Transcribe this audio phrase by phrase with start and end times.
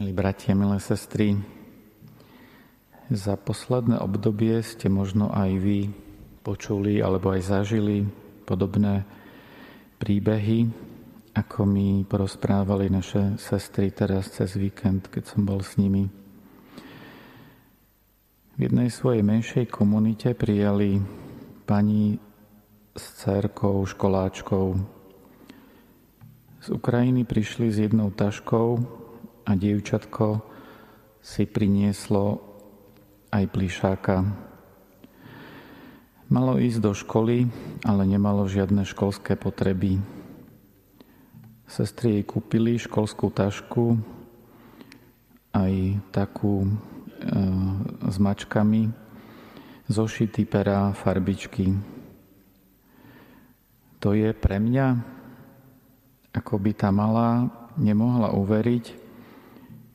[0.00, 1.36] Milí bratia, milé sestry,
[3.12, 5.92] za posledné obdobie ste možno aj vy
[6.40, 8.08] počuli alebo aj zažili
[8.48, 9.04] podobné
[10.00, 10.72] príbehy,
[11.36, 16.08] ako mi porozprávali naše sestry teraz cez víkend, keď som bol s nimi.
[18.56, 20.96] V jednej svojej menšej komunite prijali
[21.68, 22.16] pani
[22.96, 24.80] s cerkou, školáčkou.
[26.64, 28.99] Z Ukrajiny prišli s jednou taškou
[29.50, 30.46] a dievčatko
[31.18, 32.38] si prinieslo
[33.34, 34.22] aj plišáka.
[36.30, 37.50] Malo ísť do školy,
[37.82, 39.98] ale nemalo žiadne školské potreby.
[41.66, 43.98] Sestry jej kúpili školskú tašku,
[45.50, 46.70] aj takú e,
[48.06, 48.86] s mačkami,
[49.90, 51.74] zošity pera, farbičky.
[53.98, 54.86] To je pre mňa,
[56.30, 59.09] ako by tá malá nemohla uveriť,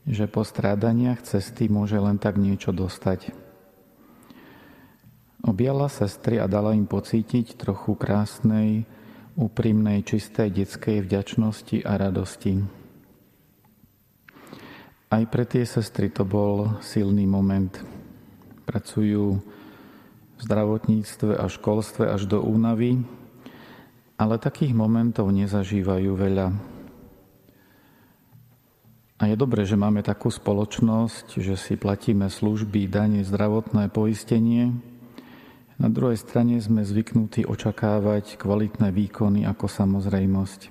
[0.06, 3.34] že po strádaniach cesty môže len tak niečo dostať.
[5.42, 8.86] Objala sestry a dala im pocítiť trochu krásnej,
[9.36, 12.66] úprimnej, čistej detskej vďačnosti a radosti.
[15.06, 17.70] Aj pre tie sestry to bol silný moment.
[18.66, 19.38] Pracujú
[20.36, 23.06] v zdravotníctve a školstve až do únavy,
[24.18, 26.75] ale takých momentov nezažívajú veľa.
[29.26, 34.70] Je dobré, že máme takú spoločnosť, že si platíme služby, dane, zdravotné poistenie.
[35.82, 40.70] Na druhej strane sme zvyknutí očakávať kvalitné výkony ako samozrejmosť.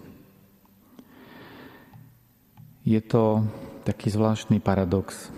[2.88, 3.44] Je to
[3.84, 5.36] taký zvláštny paradox.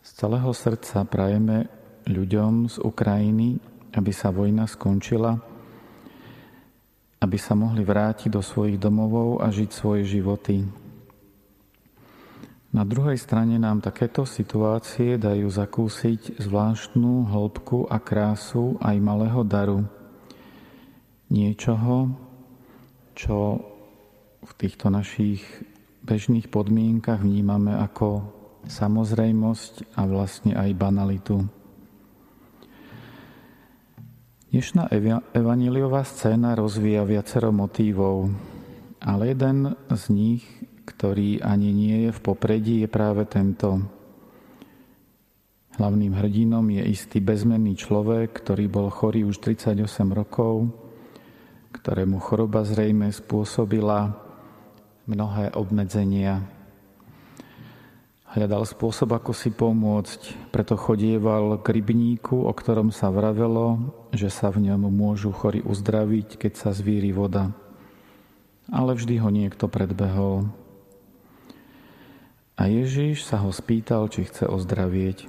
[0.00, 1.68] Z celého srdca prajeme
[2.08, 3.60] ľuďom z Ukrajiny,
[3.92, 5.36] aby sa vojna skončila,
[7.20, 10.64] aby sa mohli vrátiť do svojich domovov a žiť svoje životy,
[12.74, 19.86] na druhej strane nám takéto situácie dajú zakúsiť zvláštnu hĺbku a krásu aj malého daru.
[21.30, 22.10] Niečoho,
[23.14, 23.62] čo
[24.42, 25.46] v týchto našich
[26.02, 28.26] bežných podmienkach vnímame ako
[28.66, 31.46] samozrejmosť a vlastne aj banalitu.
[34.50, 34.90] Dnešná
[35.30, 38.34] evaniliová scéna rozvíja viacero motívov,
[38.98, 40.42] ale jeden z nich
[40.84, 43.80] ktorý ani nie je v popredí, je práve tento.
[45.74, 49.82] Hlavným hrdinom je istý bezmenný človek, ktorý bol chorý už 38
[50.14, 50.70] rokov,
[51.74, 54.14] ktorému choroba zrejme spôsobila
[55.10, 56.46] mnohé obmedzenia.
[58.34, 64.50] Hľadal spôsob, ako si pomôcť, preto chodieval k rybníku, o ktorom sa vravelo, že sa
[64.50, 67.54] v ňom môžu chorí uzdraviť, keď sa zvíri voda.
[68.70, 70.50] Ale vždy ho niekto predbehol.
[72.54, 75.26] A Ježíš sa ho spýtal, či chce ozdravieť.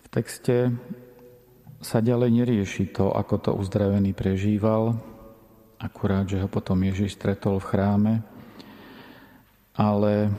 [0.00, 0.72] V texte
[1.84, 4.96] sa ďalej nerieši to, ako to uzdravený prežíval,
[5.76, 8.14] akurát, že ho potom Ježiš stretol v chráme,
[9.76, 10.32] ale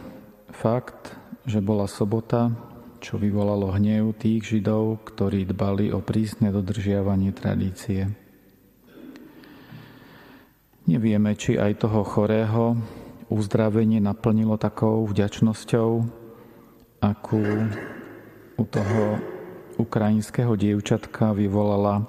[0.50, 1.14] fakt,
[1.46, 2.50] že bola sobota,
[2.98, 8.10] čo vyvolalo hnev tých Židov, ktorí dbali o prísne dodržiavanie tradície.
[10.90, 12.74] Nevieme, či aj toho chorého
[13.30, 15.90] uzdravenie naplnilo takou vďačnosťou,
[17.02, 17.44] akú
[18.56, 19.04] u toho
[19.76, 22.08] ukrajinského dievčatka vyvolala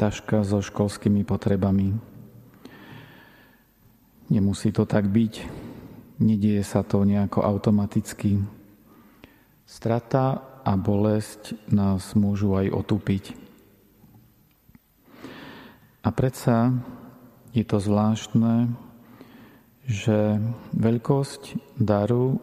[0.00, 1.94] taška so školskými potrebami.
[4.32, 5.34] Nemusí to tak byť,
[6.16, 8.40] nedieje sa to nejako automaticky.
[9.68, 13.24] Strata a bolesť nás môžu aj otupiť.
[16.02, 16.74] A predsa
[17.52, 18.72] je to zvláštne,
[19.86, 20.38] že
[20.76, 22.38] veľkosť daru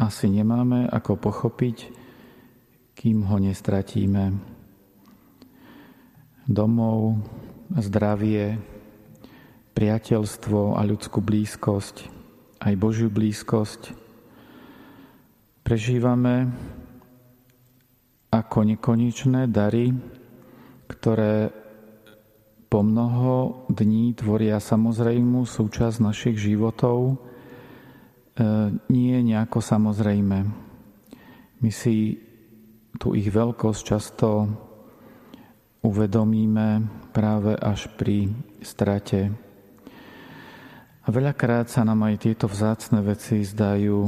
[0.00, 1.92] asi nemáme ako pochopiť,
[2.96, 4.34] kým ho nestratíme.
[6.50, 7.20] Domov,
[7.78, 8.58] zdravie,
[9.76, 11.96] priateľstvo a ľudskú blízkosť,
[12.60, 13.96] aj Božiu blízkosť
[15.70, 16.50] prežívame
[18.34, 19.94] ako nekonečné dary,
[20.90, 21.59] ktoré
[22.70, 27.14] po mnoho dní tvoria samozrejmú súčasť našich životov, e,
[28.86, 30.38] nie nejako samozrejme.
[31.60, 32.14] My si
[32.94, 34.46] tu ich veľkosť často
[35.82, 38.30] uvedomíme práve až pri
[38.62, 39.34] strate.
[41.02, 43.98] A veľakrát sa nám aj tieto vzácne veci zdajú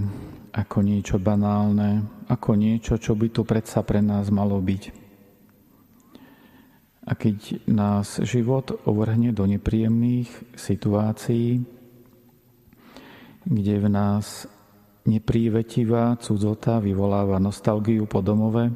[0.55, 5.02] ako niečo banálne, ako niečo, čo by tu predsa pre nás malo byť.
[7.03, 11.67] A keď nás život uvrhne do nepríjemných situácií,
[13.43, 14.47] kde v nás
[15.03, 18.71] neprívetivá cudzota vyvoláva nostalgiu po domove,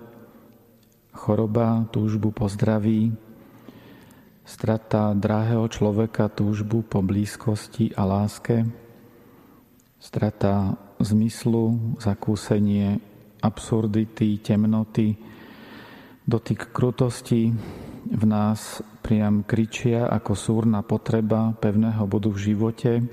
[1.14, 3.14] choroba, túžbu po zdraví,
[4.42, 8.66] strata drahého človeka, túžbu po blízkosti a láske,
[10.02, 12.98] strata zmyslu, zakúsenie
[13.42, 15.14] absurdity, temnoty,
[16.26, 17.54] dotyk krutosti
[18.16, 23.04] v nás priam kričia ako súrna potreba pevného bodu v živote,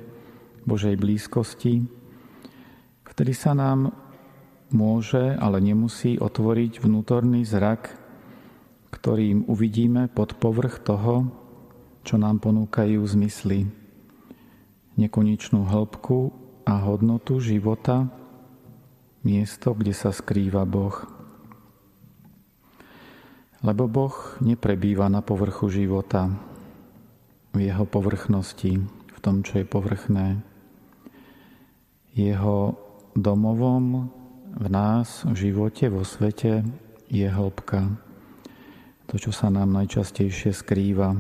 [0.64, 1.84] Božej blízkosti,
[3.04, 3.92] vtedy sa nám
[4.72, 8.00] môže, ale nemusí otvoriť vnútorný zrak,
[8.96, 11.28] ktorým uvidíme pod povrch toho,
[12.08, 13.68] čo nám ponúkajú zmysly,
[14.96, 16.32] nekonečnú hĺbku
[16.64, 18.08] a hodnotu života,
[19.28, 21.23] miesto, kde sa skrýva Boh.
[23.64, 26.28] Lebo Boh neprebýva na povrchu života,
[27.54, 30.42] v jeho povrchnosti, v tom, čo je povrchné.
[32.18, 32.76] Jeho
[33.14, 34.10] domovom
[34.54, 36.66] v nás, v živote, vo svete
[37.10, 37.94] je hĺbka.
[39.10, 41.14] To, čo sa nám najčastejšie skrýva.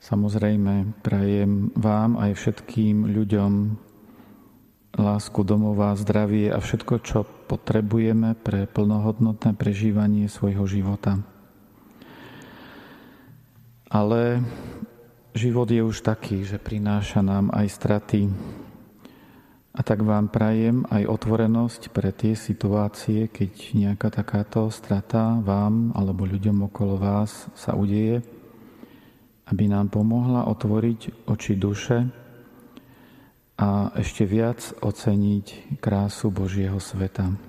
[0.00, 3.52] Samozrejme, prajem vám aj všetkým ľuďom
[4.98, 11.22] lásku domova, zdravie a všetko, čo potrebujeme pre plnohodnotné prežívanie svojho života.
[13.88, 14.44] Ale
[15.32, 18.28] život je už taký, že prináša nám aj straty.
[19.78, 26.26] A tak vám prajem aj otvorenosť pre tie situácie, keď nejaká takáto strata vám alebo
[26.26, 28.20] ľuďom okolo vás sa udeje,
[29.46, 32.27] aby nám pomohla otvoriť oči duše,
[33.58, 37.47] a ešte viac oceniť krásu Božieho sveta.